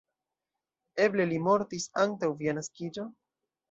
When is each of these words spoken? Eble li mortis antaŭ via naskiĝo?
Eble 1.05 1.29
li 1.33 1.39
mortis 1.51 1.87
antaŭ 2.07 2.35
via 2.43 2.61
naskiĝo? 2.63 3.11